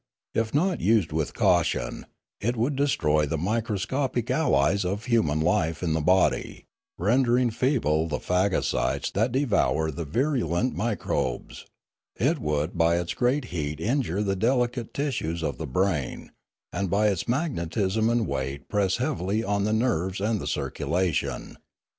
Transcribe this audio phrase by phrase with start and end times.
[0.33, 2.07] If not used with caution,
[2.39, 6.65] it would destroy the microscopic allies of human life in the body,
[6.97, 11.67] rendering feeble the phagocytes that devour the virulent microbes;
[12.15, 16.31] it would by its great heat injure the delicate tissues of the brain,
[16.73, 21.59] and by its magnetism and weight press heavily on the nerves and the circulation.